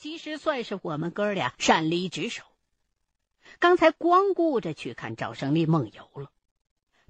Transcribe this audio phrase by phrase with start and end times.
[0.00, 2.42] 其实算是我们哥俩擅离职守。
[3.58, 6.32] 刚才光顾着去看赵胜利梦游了，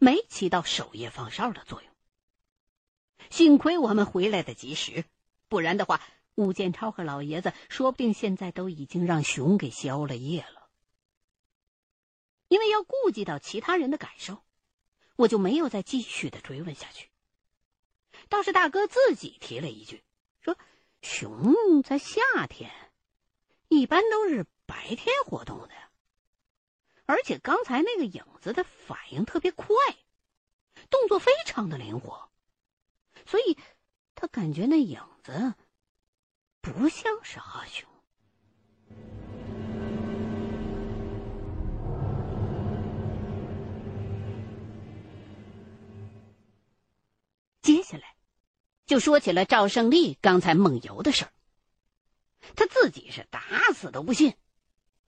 [0.01, 1.92] 没起到守夜放哨的作用。
[3.30, 5.04] 幸亏我们回来的及时，
[5.46, 6.03] 不然的话，
[6.34, 10.68] 武建超和老爷子说不定现在都已经让熊给消了夜了。
[12.48, 14.43] 因为要顾及到其他人的感受，
[15.14, 17.09] 我就没有再继续的追问下去。
[18.29, 20.02] 倒是大哥自己提了一句
[21.03, 22.71] ，：“熊在夏天
[23.69, 25.70] 一般都是白天活动的，
[27.07, 29.66] 而且刚才那个影子的反应特别快，
[30.88, 32.30] 动作非常的灵活。”
[33.27, 33.59] 所以，
[34.15, 35.55] 他感觉那影子
[36.60, 37.90] 不像是阿熊。
[48.91, 51.30] 就说起了赵胜利刚才梦游的事儿。
[52.57, 53.41] 他自己是打
[53.73, 54.35] 死都不信。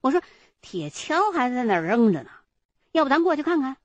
[0.00, 0.22] 我说
[0.62, 2.30] ：“铁锹还在那儿扔着呢，
[2.92, 3.76] 要不咱过去看看？”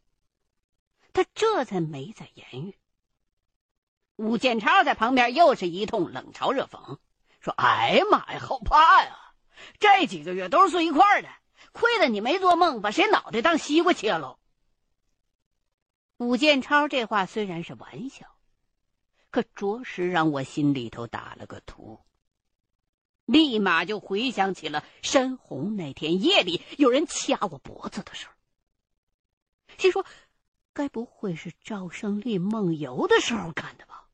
[1.13, 2.75] 他这才没再言语。
[4.17, 6.99] 武建超在旁边又是一通冷嘲热讽，
[7.39, 9.33] 说：“哎呀妈呀，好怕呀！
[9.79, 11.29] 这几个月都是睡一块的，
[11.71, 14.37] 亏得你没做梦，把谁脑袋当西瓜切喽。”
[16.17, 18.27] 武建超这话虽然是玩笑，
[19.29, 21.99] 可着实让我心里头打了个突，
[23.25, 28.33] 立马就回想起了山洪那天夜里有人掐我脖子的事儿，
[29.77, 30.05] 心说
[30.73, 34.07] ：“该不会是赵胜利梦游的时候干的吧？”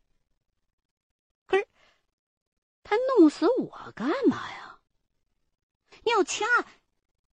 [1.45, 1.67] 可是
[2.83, 4.79] 他弄死我干嘛呀？
[6.05, 6.45] 要掐，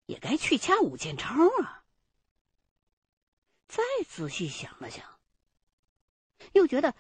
[0.06, 1.84] 也该去掐武建超啊。
[3.68, 5.20] 再仔细想了想，
[6.54, 6.94] 又觉得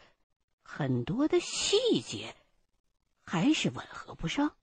[0.71, 2.35] 很多的细节
[3.23, 4.55] 还是吻合不上，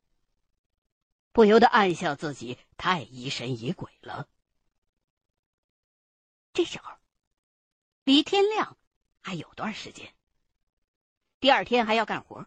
[1.33, 4.29] 不由得暗笑自己太疑神疑鬼了。
[6.55, 6.91] 这时候，
[8.05, 8.79] 离天亮
[9.21, 10.15] 还有段时间，
[11.41, 12.47] 第二天还要干活。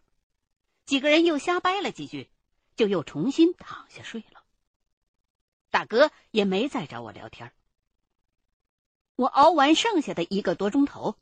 [0.86, 2.32] 几个人又瞎掰了几句，
[2.78, 4.44] 就又重新躺下睡了。
[5.70, 7.54] 大哥也没再找我聊天。
[9.16, 11.20] 我熬完剩下的一个多钟头，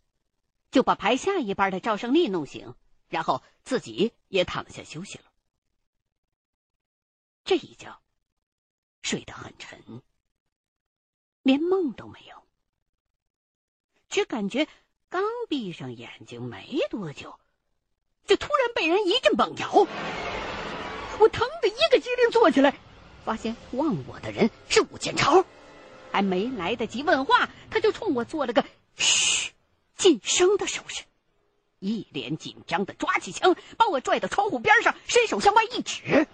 [0.71, 2.75] 就把排下一班的赵胜利弄醒，
[3.09, 5.23] 然后自己也躺下休息了。
[7.45, 7.99] 这一觉
[9.01, 10.01] 睡得很沉，
[11.41, 12.43] 连梦都没有，
[14.09, 14.67] 只感觉
[15.09, 17.39] 刚闭上眼睛没多久。
[18.25, 19.87] 就突然被人一阵猛摇，
[21.17, 22.77] 我腾的一个机灵坐起来，
[23.23, 25.45] 发现晃我的人是武建超，
[26.11, 28.65] 还没来得及问话，他就冲我做了个
[28.97, 29.53] 嘘
[29.97, 31.03] 晋升的手势，
[31.79, 36.27] 一脸紧张的抓起枪把我拽到窗户边上，伸手向外一指。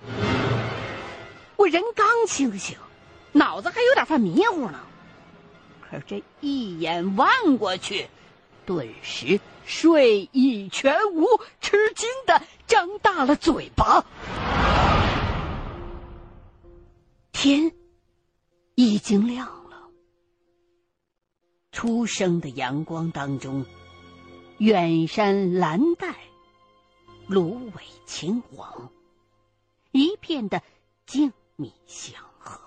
[1.56, 2.78] 我人刚清醒，
[3.32, 4.80] 脑子还有点犯迷糊呢，
[5.90, 8.10] 可这一眼望过去。
[8.66, 11.26] 顿时睡意全无，
[11.60, 14.06] 吃惊的张大了嘴巴。
[17.32, 17.74] 天
[18.76, 19.63] 已经亮，
[21.74, 23.66] 初升的阳光当中，
[24.60, 26.16] 远山蓝黛，
[27.28, 28.90] 芦苇青黄，
[29.92, 30.62] 一片的
[31.06, 32.58] 静谧祥和。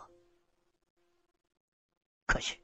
[2.27, 2.56] 可是。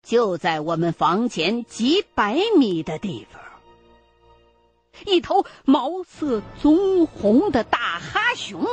[0.00, 3.42] 就在我们房前几百米的地方，
[5.04, 8.64] 一头毛色棕红的大哈熊，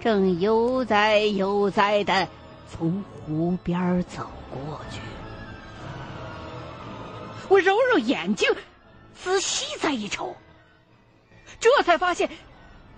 [0.00, 2.28] 正悠哉悠哉的
[2.70, 5.00] 从湖边走过去。
[7.48, 8.50] 我揉揉眼睛，
[9.14, 10.34] 仔细再一瞅，
[11.60, 12.30] 这才发现，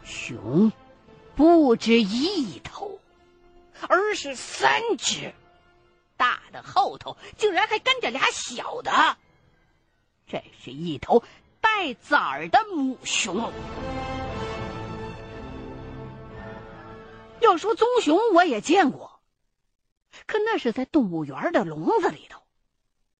[0.04, 0.72] 熊
[1.34, 3.00] 不止一头，
[3.88, 5.32] 而是三只。
[6.16, 9.18] 大的后头竟然还跟着俩小的，
[10.26, 11.22] 这是一头
[11.60, 13.52] 带崽儿的母熊。
[17.40, 19.20] 要说棕熊我也见过，
[20.26, 22.40] 可那是在动物园的笼子里头。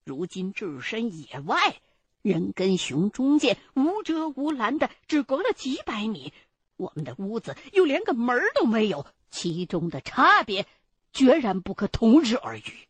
[0.07, 1.81] 如今置身野外，
[2.23, 6.33] 人跟熊中间无遮无拦的，只隔了几百米。
[6.77, 10.65] 我们的屋子又连个门都没有，其中的差别。
[11.13, 12.87] 决然不可同日而语。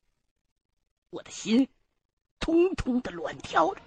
[1.09, 1.69] 我的心
[2.39, 3.81] 通通的乱跳着，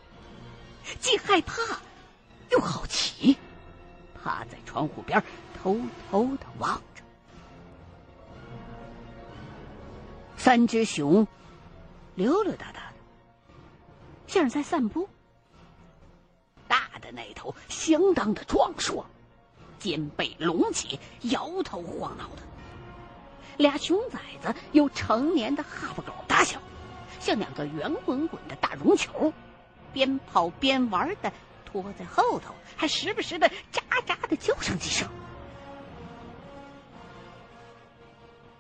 [1.00, 1.62] 既害怕
[2.50, 3.38] 又好奇，
[4.16, 5.24] 趴在窗户边
[5.62, 5.78] 偷
[6.10, 7.04] 偷的望着。
[10.36, 11.28] 三只熊
[12.16, 12.89] 溜溜达达，
[14.30, 15.10] 像是在散步。
[16.68, 19.04] 大的那头相当的壮硕，
[19.80, 22.44] 肩背隆起，摇头晃脑的。
[23.58, 26.62] 俩熊崽子有成年的哈巴狗大小，
[27.20, 29.34] 像两个圆滚滚的大绒球，
[29.92, 31.34] 边跑边玩的，
[31.66, 35.10] 拖在后头，还时不时的喳喳的叫上几声。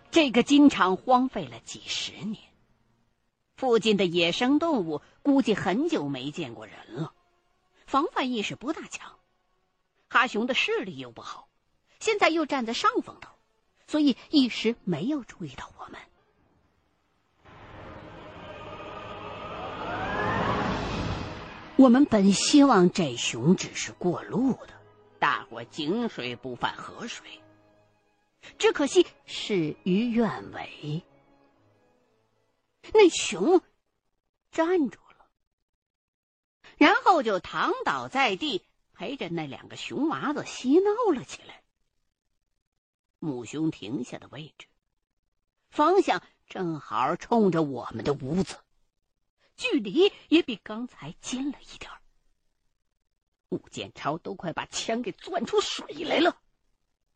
[0.10, 2.42] 这个金场荒废了几十年，
[3.60, 7.12] 附近的野生动物估计很久没见过人了，
[7.86, 9.18] 防范意识不大强。
[10.08, 11.50] 哈熊的视力又不好，
[12.00, 13.30] 现在又站在上风头。
[13.86, 16.00] 所以一时没有注意到我们。
[21.76, 24.70] 我们本希望这熊只是过路的，
[25.20, 27.28] 大伙井水不犯河水。
[28.58, 31.04] 只可惜事与愿违，
[32.94, 33.62] 那熊
[34.52, 35.30] 站住了，
[36.78, 41.64] 然后就躺倒在地，陪着那两个熊娃子嬉闹了起来。
[43.20, 44.68] 母熊停下的位置，
[45.70, 48.58] 方向正好冲着我们的屋子，
[49.56, 52.02] 距离也比刚才近了一点儿
[53.50, 56.40] 武建超都快把枪给攥出水来了。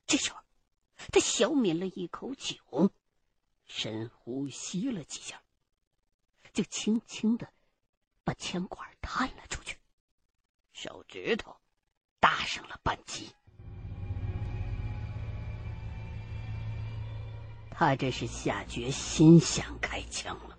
[0.07, 0.39] 这时候，
[1.11, 2.91] 他小抿了一口酒，
[3.65, 5.42] 深呼吸了几下，
[6.53, 7.47] 就轻轻的
[8.23, 9.75] 把枪管探了出去，
[10.71, 11.55] 手指头
[12.19, 13.33] 搭上了扳机。
[17.71, 20.57] 他这是下决心想开枪了。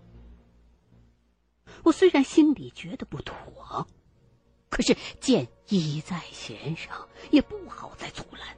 [1.83, 3.87] 我虽然心里觉得不妥，
[4.69, 8.57] 可是剑已在弦上，也不好再阻拦，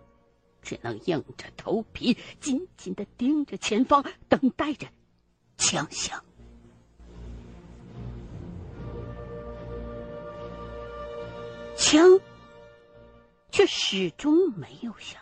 [0.62, 4.92] 只能硬着头皮，紧紧的盯着前方，等待着
[5.58, 6.26] 枪响。
[11.78, 12.20] 枪
[13.52, 15.22] 却始终没有响。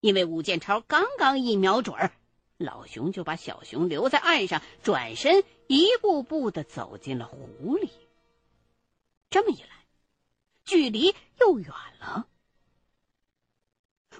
[0.00, 2.12] 因为武建超刚刚一瞄准儿，
[2.58, 7.90] 老熊就把小熊留在岸上，转身一步步的走进了湖里。
[9.30, 9.86] 这么一来，
[10.64, 11.68] 距离又远
[11.98, 12.28] 了。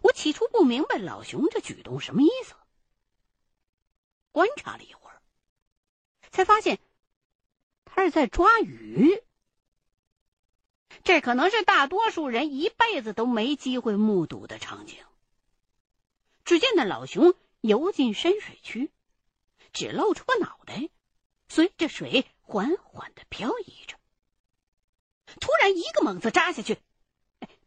[0.03, 2.55] 我起初不明白老熊这举动什么意思，
[4.33, 5.21] 观察了一会儿，
[6.31, 6.79] 才发现
[7.85, 9.23] 他是在抓鱼。
[11.03, 14.99] 这可能是大多数人一辈子都没机会目睹的场景。
[16.45, 18.91] 只见那老熊游进深水区，
[19.73, 20.89] 只露出个脑袋，
[21.49, 23.97] 随着水缓缓的漂移着。
[25.41, 26.79] 突然一个猛子扎下去，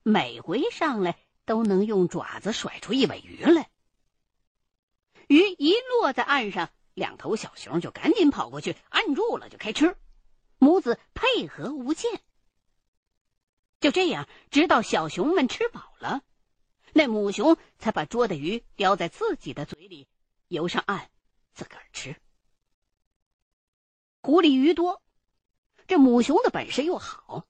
[0.03, 3.69] 每回上来都能用爪子甩出一尾鱼来。
[5.27, 9.95] 鱼一落在岸上，两头小熊就赶紧跑过去按住了，就开吃。
[10.59, 12.21] 母子配合无间，
[13.83, 16.24] 就这样，直到小熊们吃饱了。
[16.94, 20.07] 那母熊才把捉的鱼叼在自己的嘴里，
[20.47, 21.09] 游上岸，
[21.53, 22.15] 自个儿吃。
[24.21, 25.03] 湖里鱼多，
[25.85, 27.45] 这母熊的本事又好，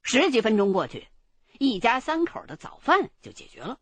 [0.00, 1.08] 十几分钟过去，
[1.58, 3.80] 一家三口的早饭就解决了。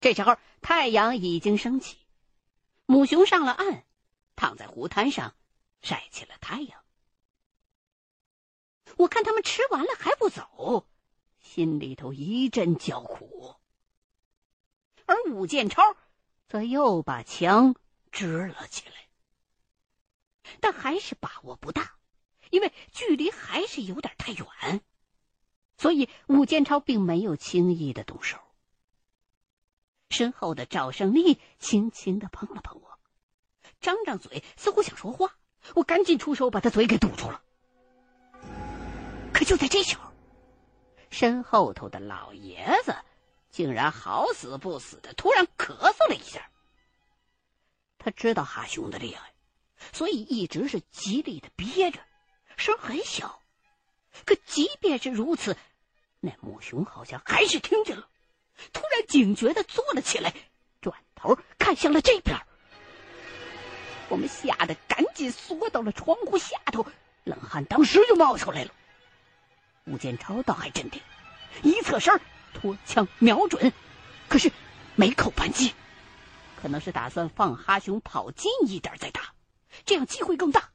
[0.00, 1.96] 这时候太阳已经升起，
[2.86, 3.84] 母熊上了岸，
[4.34, 5.36] 躺在湖滩上
[5.80, 6.83] 晒起了太阳。
[8.96, 10.86] 我看他们吃完了还不走。
[11.40, 13.54] 心里头一阵叫苦，
[15.06, 15.82] 而武建超
[16.48, 17.76] 则又把枪
[18.10, 18.94] 支了起来，
[20.60, 21.96] 但还是把握不大，
[22.50, 24.80] 因为距离还是有点太远，
[25.76, 28.38] 所以武建超并没有轻易的动手。
[30.10, 32.98] 身后的赵胜利轻轻的碰了碰我，
[33.80, 35.36] 张张嘴，似乎想说话，
[35.74, 37.42] 我赶紧出手把他嘴给堵住了。
[39.44, 40.12] 就在这时候。
[41.10, 42.96] 身后头的老爷子
[43.50, 46.50] 竟然好死不死的突然咳嗽了一下。
[47.98, 49.32] 他知道哈熊的厉害，
[49.92, 52.00] 所以一直是极力的憋着，
[52.56, 53.40] 声很小。
[54.26, 55.56] 可即便是如此，
[56.20, 58.08] 那母熊好像还是听见了，
[58.72, 60.34] 突然警觉的坐了起来，
[60.80, 62.36] 转头看向了这边。
[64.08, 66.84] 我们吓得赶紧缩到了窗户下头，
[67.22, 68.74] 冷汗当时就冒出来了。
[69.86, 71.02] 吴建超倒还镇定，
[71.62, 72.18] 一侧身
[72.54, 73.72] 脱枪瞄准，
[74.28, 74.50] 可是
[74.96, 75.74] 没扣扳机，
[76.60, 79.34] 可能是打算放哈熊跑近一点再打，
[79.84, 80.70] 这样机会更大。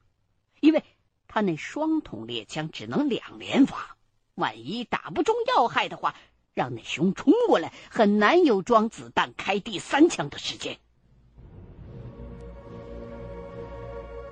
[0.60, 0.84] 因为
[1.28, 3.98] 他那双筒猎枪只能两连发，
[4.36, 6.14] 万一打不中要害的话，
[6.54, 10.78] 让那熊冲过来，很难有装子弹开第三枪的时间。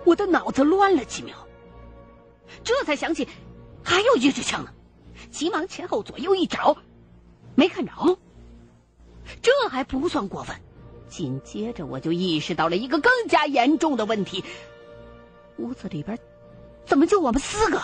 [0.06, 1.48] 我的脑子乱了几秒，
[2.64, 3.28] 这才想起。
[3.88, 4.74] 还有一支枪呢，
[5.32, 6.76] 急忙前后左右一找，
[7.56, 8.20] 没看着，
[9.42, 10.58] 这还不算过分。
[11.08, 14.44] 紧接着我就意识到了一个更加严重的问题：
[15.58, 16.20] 屋子里边
[16.86, 17.82] 怎么就我们四个？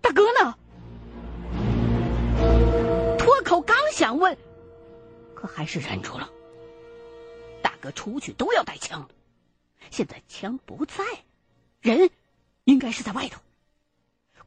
[0.00, 0.58] 大哥呢？
[3.20, 4.36] 脱口刚想问，
[5.32, 6.28] 可还是忍住了。
[7.62, 9.08] 大哥出去都要带枪
[9.92, 11.04] 现在枪不在，
[11.80, 12.10] 人
[12.64, 13.40] 应该是在外头。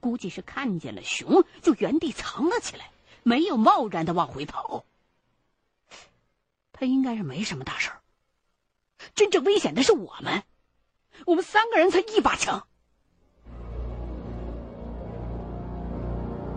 [0.05, 2.91] 估计是看见了熊，就原地藏了起来，
[3.23, 4.85] 没有贸然的往回跑。
[6.71, 8.01] 他应该是没什么大事儿。
[9.15, 10.43] 真正危险的是我们，
[11.25, 12.67] 我们三个人才一把枪。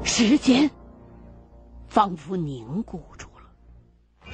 [0.05, 0.71] 时间
[1.89, 4.29] 仿佛凝固住了。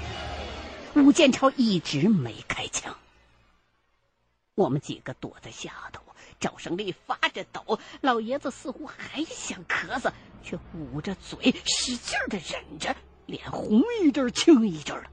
[1.00, 2.96] 武建超一直没开枪。
[4.56, 6.03] 我们几个躲在下头。
[6.44, 15.08] 赵胜利发着抖，老爷子似乎还想咳嗽，却捂着嘴使劲的忍着，脸红一阵青一阵的。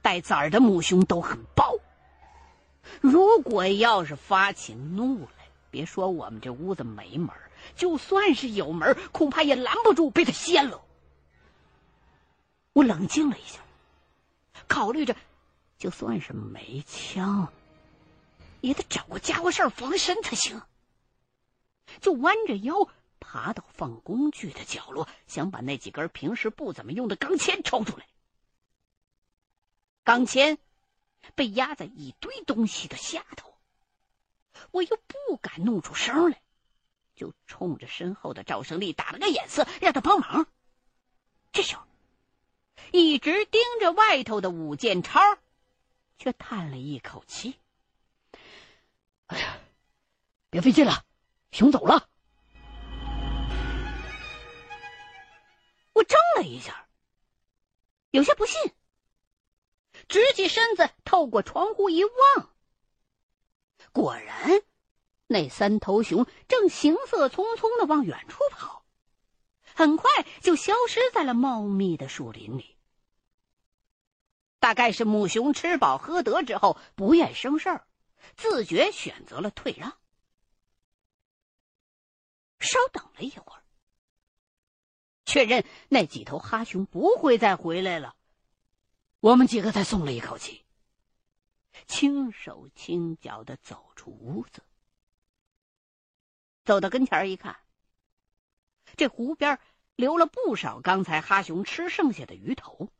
[0.00, 1.76] 带崽儿的母熊都很暴，
[3.02, 7.28] 如果要是发起怒来，别说我们这屋子没门
[7.76, 10.80] 就算是有门恐怕也拦不住被他掀了。
[12.72, 13.60] 我冷静了一下，
[14.66, 15.14] 考虑着，
[15.76, 17.46] 就算是没枪。
[18.60, 20.60] 也得找个家伙事儿防身才行。
[22.00, 22.88] 就弯着腰
[23.18, 28.06] 爬到放工具的角落，想把那几根平时不怎么用的钢钎抽出来。
[30.04, 30.58] 钢钎
[31.34, 33.54] 被压在一堆东西的下头，
[34.70, 36.40] 我又不敢弄出声来，
[37.14, 40.46] 就冲着身后的赵胜利打了个眼色，让他帮忙。
[41.52, 41.84] 这时候，
[42.92, 45.20] 一直盯着外头的武建超
[46.18, 47.56] 却叹了一口气。
[49.30, 49.60] 哎呀，
[50.50, 51.04] 别费劲了，
[51.52, 52.08] 熊走了。
[55.92, 56.88] 我怔了一下，
[58.10, 58.72] 有些不信，
[60.08, 62.50] 直起身子，透过窗户一望，
[63.92, 64.62] 果然，
[65.28, 68.84] 那三头熊正行色匆匆的往远处跑，
[69.74, 70.10] 很快
[70.40, 72.76] 就消失在了茂密的树林里。
[74.58, 77.86] 大概是母熊吃饱喝得之后，不愿生事儿。
[78.36, 79.98] 自觉选择了退让，
[82.58, 83.62] 稍等了一会儿，
[85.24, 88.16] 确认那几头哈熊不会再回来了，
[89.20, 90.64] 我们几个才松了一口气，
[91.86, 94.62] 轻手轻脚的走出屋子。
[96.64, 97.60] 走到跟前一看，
[98.96, 99.58] 这湖边
[99.96, 102.90] 留了不少刚才哈熊吃剩下的鱼头，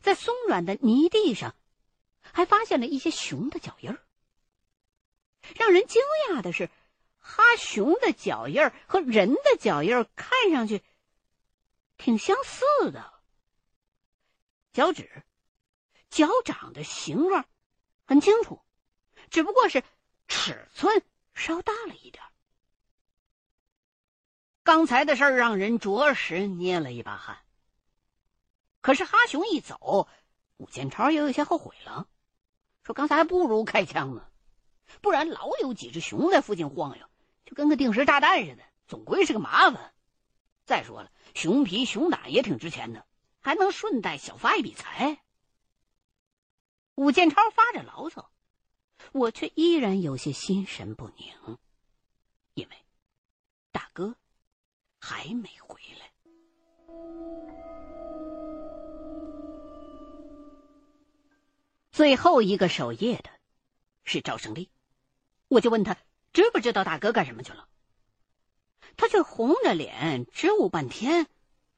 [0.00, 1.56] 在松软的泥地上。
[2.32, 3.98] 还发现了一些熊的脚印儿。
[5.54, 6.70] 让人惊讶的是，
[7.18, 10.82] 哈熊的脚印儿和人的脚印儿看上去
[11.96, 13.12] 挺相似的。
[14.72, 15.22] 脚趾、
[16.10, 17.46] 脚掌的形状
[18.04, 18.60] 很清楚，
[19.30, 19.82] 只不过是
[20.28, 21.02] 尺寸
[21.34, 22.22] 稍大了一点。
[24.62, 27.38] 刚才的事儿让人着实捏了一把汗。
[28.80, 30.08] 可是哈熊一走，
[30.56, 32.08] 武建超也有些后悔了。
[32.86, 34.24] 说刚才还不如开枪呢，
[35.02, 37.04] 不然老有几只熊在附近晃悠，
[37.44, 39.92] 就跟个定时炸弹似的，总归是个麻烦。
[40.64, 43.04] 再说了，熊皮、熊胆也挺值钱的，
[43.40, 45.20] 还能顺带小发一笔财。
[46.94, 48.30] 武建超发着牢骚，
[49.10, 51.58] 我却依然有些心神不宁，
[52.54, 52.76] 因为
[53.72, 54.14] 大哥
[55.00, 56.12] 还没回来。
[61.96, 63.30] 最后一个守夜的，
[64.04, 64.68] 是赵胜利。
[65.48, 65.96] 我就问他
[66.34, 67.66] 知不知道大哥干什么去了。
[68.98, 71.26] 他却红着脸支吾半天，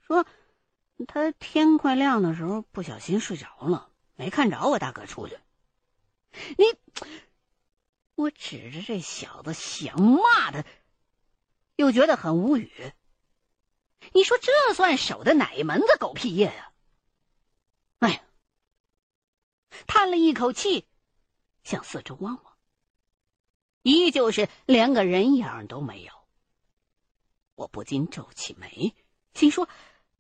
[0.00, 0.26] 说
[1.06, 5.38] 他天快亮的时候不小心睡着了，没看着我大哥出去。
[6.56, 6.64] 你，
[8.16, 10.64] 我指着这小子想骂他，
[11.76, 12.92] 又觉得很无语。
[14.12, 16.72] 你说这算守的哪门子狗屁夜呀？
[18.00, 18.22] 哎呀！
[19.87, 20.87] 叹了一口气，
[21.62, 22.54] 向四周望望，
[23.82, 26.12] 依旧是连个人影都没有。
[27.54, 28.94] 我不禁皱起眉，
[29.35, 29.68] 心说：“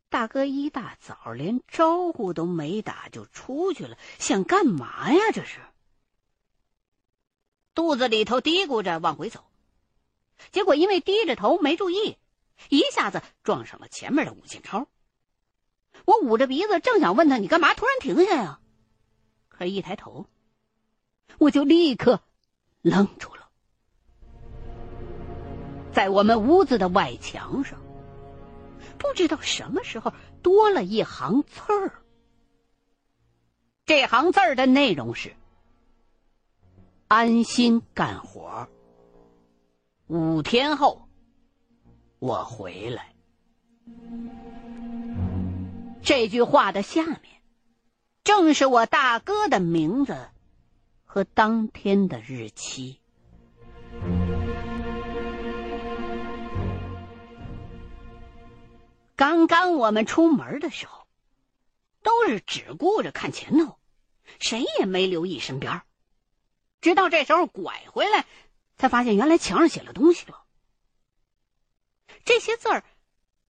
[0.08, 5.20] 大哥一大早连招呼都没打就出去了，想干嘛呀？
[5.32, 5.60] 这是。”
[7.74, 9.44] 肚子里头嘀咕着往回走，
[10.50, 12.16] 结果因为低着头没注意，
[12.70, 14.88] 一下子撞上了前面的武建超。
[16.04, 18.60] 我捂着鼻子正想问他：“你干嘛突然停下呀？”
[19.58, 20.26] 可一抬头，
[21.38, 22.22] 我就立刻
[22.80, 23.48] 愣住了。
[25.92, 27.80] 在我们屋子的外墙上，
[28.98, 30.12] 不知道什么时候
[30.42, 32.04] 多了一行字儿。
[33.84, 35.34] 这行字儿的内容是
[37.08, 38.68] ：“安心干活，
[40.06, 41.08] 五天后
[42.20, 43.12] 我回来。”
[46.00, 47.37] 这句话的下面，
[48.28, 50.28] 正是我大哥的名字
[51.06, 53.00] 和当天的日期。
[59.16, 61.06] 刚刚我们出门的时候，
[62.02, 63.78] 都是只顾着看前头。
[64.38, 65.80] 谁也没留意身边，
[66.82, 68.26] 直到这时候拐回来，
[68.76, 70.44] 才发现原来墙上写了东西了。
[72.26, 72.84] 这些字儿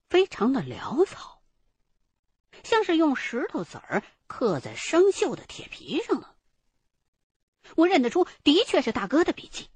[0.08, 1.42] 非常的潦草，
[2.64, 6.36] 像是用石头子儿刻在生锈的铁皮上了。
[7.76, 9.68] 我认得出，的确是大哥的笔迹。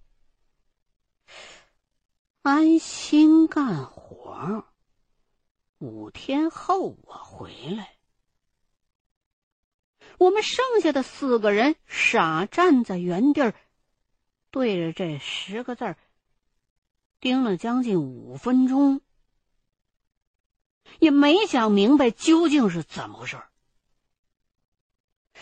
[2.41, 4.65] 安心干活，
[5.79, 7.97] 五天后我回来。
[10.17, 13.55] 我们剩下的四个人傻站在原地儿，
[14.51, 15.97] 对着这十个字儿
[17.19, 19.01] 盯了将近五分钟，
[20.99, 23.41] 也没想明白究竟是怎么回事。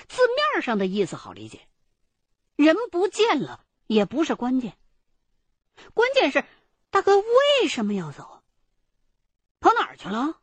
[0.08, 1.68] 字面上的意思好理解，
[2.56, 4.78] 人不见了也不是关键，
[5.94, 6.46] 关键是
[6.90, 8.44] 大哥为什么要走？
[9.60, 10.40] 跑哪儿去了？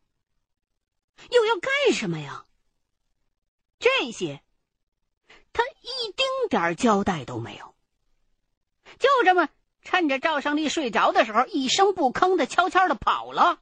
[1.31, 2.45] 又要干什么呀？
[3.79, 4.43] 这些，
[5.53, 7.75] 他一丁点交代都没有，
[8.99, 9.49] 就这么
[9.81, 13.61] 趁着赵胜利睡着的时候，一声不吭的悄悄的跑了。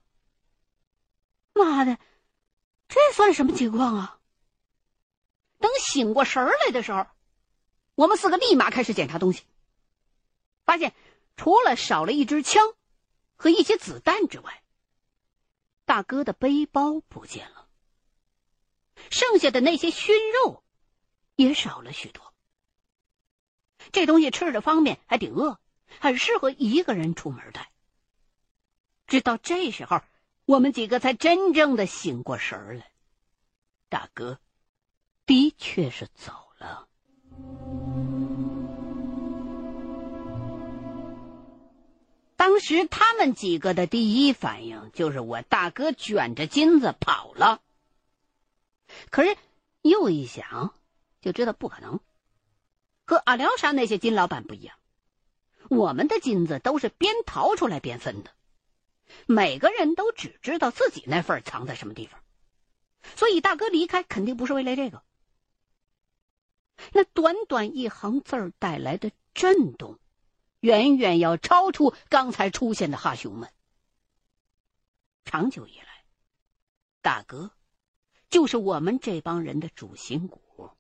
[1.54, 1.98] 妈的，
[2.90, 4.20] 这算什么情况啊？
[5.96, 7.08] 醒过神来的时候，
[7.96, 9.44] 我们四个立马开始检查东西，
[10.66, 10.94] 发现
[11.38, 12.74] 除了少了一支枪
[13.38, 14.62] 和一些子弹之外，
[15.86, 17.70] 大哥的背包不见了。
[19.10, 20.66] 剩下的那些熏肉，
[21.38, 22.34] 也少了许多。
[23.94, 25.62] 这东西吃着方便，还挺饿，
[26.02, 27.72] 很适合一个人出门带。
[29.08, 30.02] 直到这时候，
[30.44, 32.92] 我们几个才真正的醒过神来。
[33.88, 34.42] 大哥，
[35.26, 36.88] 的确是走了。
[42.36, 47.62] 当时他们几个的第一反应就是我大哥卷着金子跑了。
[49.10, 49.36] 可是，
[49.82, 50.74] 又一想，
[51.22, 52.00] 就知道不可能。
[53.06, 54.78] 和阿廖沙那些金老板不一样，
[55.70, 58.32] 我们的金子都是边逃出来边分的，
[59.26, 62.20] 每个人都只知道自己那份藏在什么地方，
[63.16, 65.04] 所以大哥离开肯定不是为了这个。
[66.92, 70.00] 那短短一行字儿带来的震动，
[70.60, 73.52] 远远要超出刚才出现的哈熊们。
[75.24, 76.06] 长久以来，
[77.02, 77.52] 大哥。
[78.28, 80.72] 就是我们这帮人的主心骨，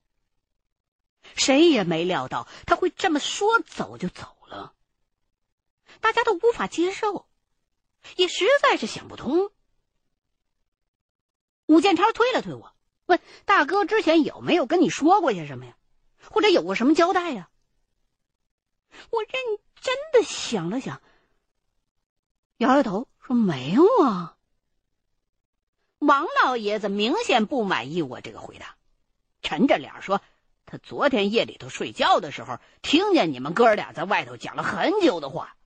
[1.35, 4.73] 谁也没料到他会这么说走就走了，
[6.01, 7.29] 大家都无法接受，
[8.17, 9.51] 也实在是想不通。
[11.67, 15.77] 武建超推了推我，问大哥之前有没有跟你说过些什么呀？
[16.29, 17.49] 或者有过什么交代呀？
[19.09, 19.31] 我认
[19.81, 21.01] 真的想了想，
[22.57, 24.37] 摇摇头说没有啊。
[25.99, 28.75] 王老爷子明显不满意我这个回答，
[29.41, 30.21] 沉着脸说
[30.65, 35.57] ：“他昨天夜里头睡觉的时候，听见你们哥俩在外头讲了很久的话，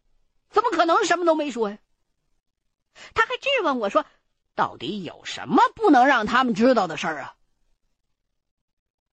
[0.49, 1.77] 怎么可能什么都没说呀？”
[3.13, 4.05] 他还质问我说
[4.55, 7.35] ：“到底有什么不能让他们知道的事儿啊？”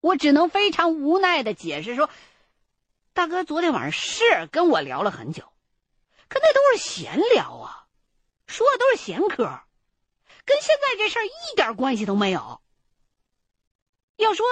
[0.01, 2.09] 我只能非常无奈的解释说
[3.13, 5.51] ：“大哥昨天晚上是跟我聊了很久，
[6.27, 7.87] 可那都是闲聊啊，
[8.47, 9.61] 说的都是闲嗑。”
[10.45, 12.61] 跟现在这事儿一点关系都没有。
[14.15, 14.45] 要说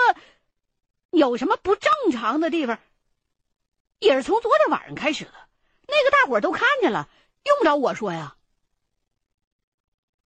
[1.10, 2.80] 有什么不正常的地方，
[4.00, 5.32] 也是从昨天晚上开始的。
[5.88, 7.08] 那个大伙都看见了，
[7.46, 8.36] 用不着我说呀。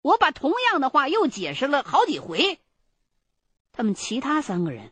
[0.02, 2.60] 我把同样的话又解释了好几回，
[3.72, 4.92] 他们其他三个人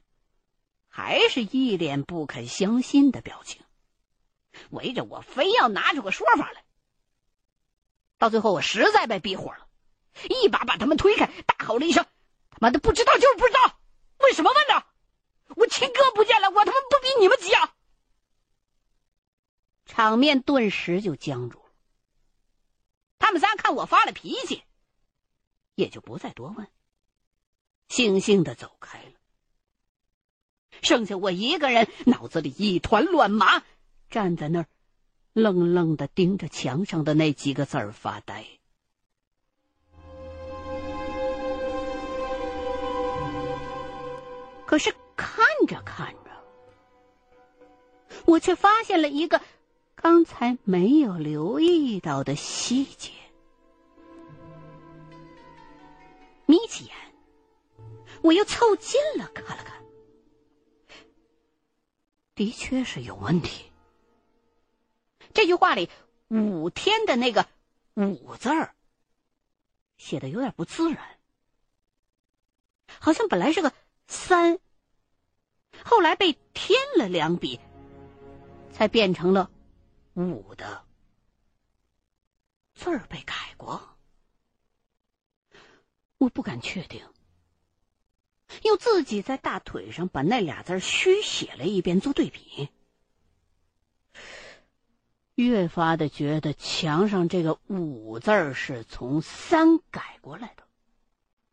[0.93, 3.63] 还是一脸不肯相信的表情，
[4.71, 6.65] 围着我非要拿出个说法来。
[8.17, 9.69] 到最后，我实在被逼火了。
[10.29, 12.05] 一把把他们推开，大吼了一声
[12.51, 13.79] ：“他妈的，不知道就是不知道，
[14.17, 14.85] 问什么问呢？
[15.55, 17.73] 我亲哥不见了，我他妈不比你们急啊！”
[19.87, 21.71] 场面顿时就僵住了。
[23.17, 24.63] 他们仨看我发了脾气，
[25.75, 26.67] 也就不再多问，
[27.87, 29.20] 悻悻的走开了。
[30.81, 33.63] 剩下我一个人，脑子里一团乱麻，
[34.09, 34.65] 站在那儿，
[35.33, 38.45] 愣愣的盯着墙上的那几个字儿发呆。
[44.65, 46.31] 可是看着看着，
[48.25, 49.41] 我却发现了一个
[49.95, 53.11] 刚才没有留意到的细节。
[56.45, 56.95] 眯起眼，
[58.21, 59.80] 我又凑近了看了看。
[62.41, 63.71] 的确是有问题。
[65.31, 65.91] 这句话里
[66.29, 67.47] “五天”的那个
[67.93, 68.73] “五”字儿，
[69.95, 71.19] 写的有点不自然，
[72.99, 73.71] 好像本来是个
[74.09, 74.57] “三”，
[75.85, 77.59] 后来被添了两笔，
[78.73, 79.51] 才变成了
[80.17, 80.83] “五”的
[82.73, 83.99] 字儿被改过。
[86.17, 87.07] 我不敢确定，
[88.61, 92.69] 又自己在大腿上把那俩字虚写了一遍做对比。
[95.35, 100.63] 越发的觉得墙上这个“五”字是从“三”改过来的，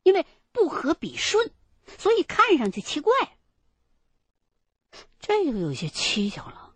[0.03, 1.51] 因为不合笔顺，
[1.87, 3.13] 所以看上去奇怪。
[5.21, 6.75] 这就有些蹊跷了。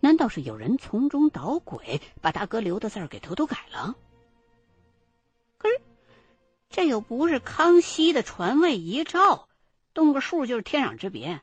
[0.00, 3.96] 难道是有人从中捣鬼，把大哥留的字儿给偷偷改了？
[5.56, 5.80] 可是，
[6.68, 9.48] 这又不是康熙的传位遗诏，
[9.94, 11.42] 动个数就是天壤之别，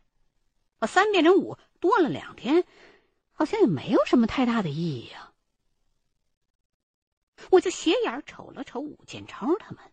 [0.77, 2.65] 把三变成五，多了两天。
[3.37, 5.33] 好像也没有什么太大的意义呀。
[7.51, 9.91] 我就斜眼瞅了瞅武建超他们，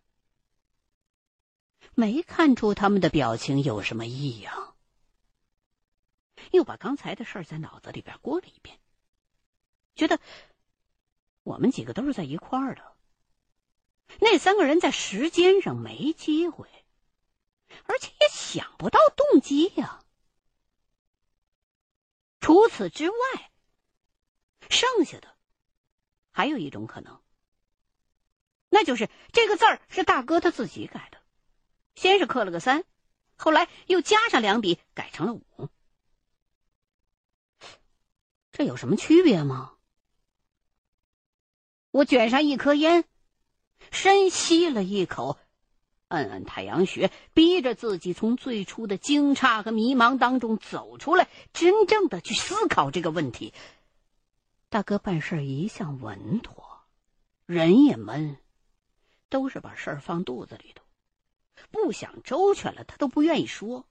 [1.93, 4.75] 没看出他们的表情有什么异样。
[6.51, 8.79] 又把刚才的事儿在脑子里边过了一遍，
[9.93, 10.17] 觉得
[11.43, 12.92] 我们几个都是在一块儿的。
[14.19, 16.69] 那三个人在时间上没机会，
[17.85, 20.03] 而且也想不到动机呀。
[22.39, 23.51] 除此之外，
[24.69, 25.35] 剩下的
[26.31, 27.21] 还有一种可能，
[28.69, 31.21] 那就是这个字儿是大哥他自己改的，
[31.95, 32.83] 先是刻了个三，
[33.35, 35.69] 后来又加上两笔改成了五。
[38.51, 39.77] 这有什么区别吗？
[41.91, 43.05] 我卷上一颗烟，
[43.93, 45.37] 深吸了一口。
[46.09, 53.51] 按按太阳穴，逼着自己从最初的惊诧和迷茫当中走出来，真正的去思考这个问题。
[54.69, 56.81] 大哥办事一向稳妥，
[57.47, 58.37] 人也闷，
[59.29, 60.83] 都是把事儿放肚子里头，
[61.71, 63.87] 不想周全了，他都不愿意说。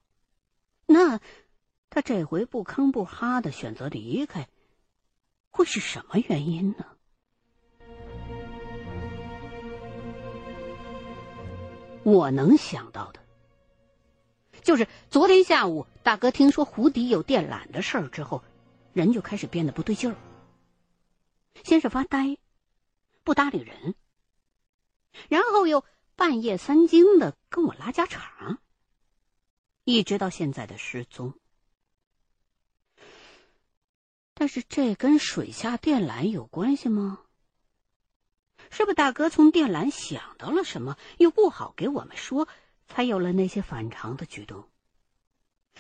[0.87, 1.21] 那
[1.91, 4.49] 他这回不吭不哈的选择离开，
[5.51, 6.91] 会是什么原因呢？
[12.05, 13.21] 我能想到的，
[14.62, 18.43] 就是昨天下午大哥听说湖底有电缆的事儿之后，
[18.93, 20.17] 人就开始变得不对劲儿。
[21.65, 22.38] 先是发呆，
[23.23, 23.95] 不搭理人，
[25.29, 25.85] 然后又
[26.17, 28.59] 半夜三更的跟我拉家常，
[29.85, 31.35] 一直到现在的失踪。
[34.35, 37.21] 但是这跟水下电缆有关系吗？
[38.73, 42.49] 是不是大哥从电缆想到了什么，又不好给我们说，
[42.89, 44.67] 才有了那些反常的举动？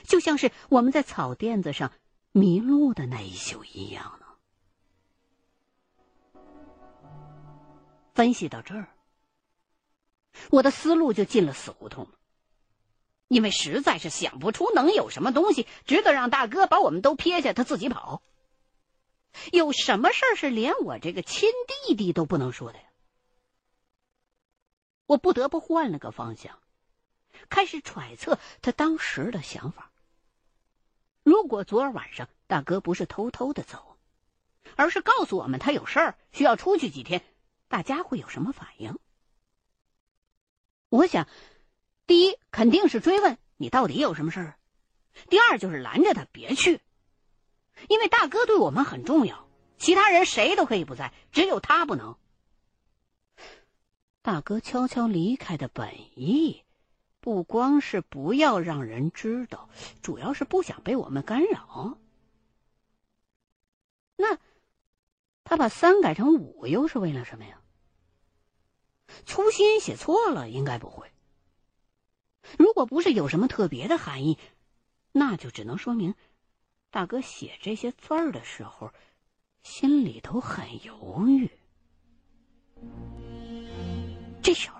[0.04, 1.90] 就像是我们在草垫子上
[2.32, 4.26] 迷路的那一宿一样呢？
[8.12, 8.88] 分析到这儿，
[10.50, 12.06] 我的思路就进了死胡同，
[13.28, 18.22] 因为实在是想不出能有什么东西值得让大哥把我们都撇下，他自己跑。
[19.52, 21.50] 有什么事儿是连我这个亲
[21.86, 22.84] 弟弟都不能说的呀？
[25.06, 26.58] 我不得不换了个方向，
[27.48, 29.90] 开始揣测他当时的想法。
[31.22, 33.96] 如果昨儿晚上大哥不是偷偷的走，
[34.76, 37.22] 而是告诉我们他有事儿需要出去几天，
[37.68, 38.98] 大家会有什么反应？
[40.88, 41.28] 我想，
[42.06, 44.58] 第一肯定是追问你到底有什么事儿，
[45.28, 46.80] 第二就是拦着他别去。
[47.88, 52.16] 因为大哥对我们很重要，其他人谁都可以不在，只有他不能。
[54.22, 56.62] 大哥悄悄离开的本意，
[57.20, 59.68] 不光是不要让人知道，
[60.00, 61.98] 主要是不想被我们干扰。
[64.16, 64.38] 那
[65.42, 67.60] 他把三改成五，又是为了什么呀？
[69.26, 71.10] 粗心写错了，应该不会。
[72.58, 74.38] 如果不是有什么特别的含义，
[75.10, 76.14] 那就只能说明。
[76.92, 78.92] 大哥写这些字儿的时候，
[79.62, 81.50] 心里头很犹豫。
[84.42, 84.78] 这时候，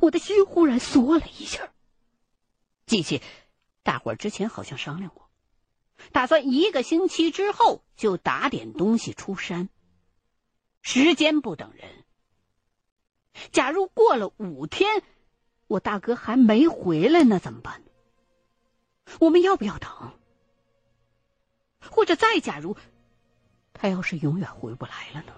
[0.00, 1.72] 我的心忽然缩了一下。
[2.86, 3.20] 记起，
[3.82, 5.28] 大伙儿之前好像商量过，
[6.12, 9.68] 打算一个星期之后就打点东西出山。
[10.80, 12.04] 时间不等人。
[13.50, 15.02] 假如过了五天，
[15.66, 17.82] 我大哥还没回来那，怎么办？
[19.18, 20.12] 我们要不要等？
[21.90, 22.76] 或者再假如，
[23.72, 25.32] 他要是永远回不来了呢？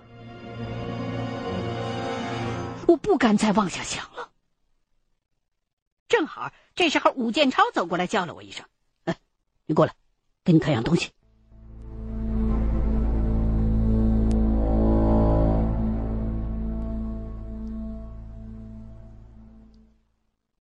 [2.87, 4.30] 我不敢再往下想了。
[6.09, 8.64] 正好这时候，武建超走过来叫了我一声
[9.06, 9.16] ：“哎，
[9.66, 9.94] 你过来，
[10.44, 11.11] 给你看样东西。”